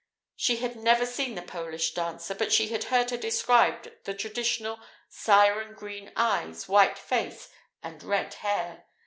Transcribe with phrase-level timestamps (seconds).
[0.35, 4.79] She had never seen the Polish dancer, but she had heard her described: the traditional
[5.07, 7.49] "siren green" eyes, white face,
[7.83, 8.85] and red hair.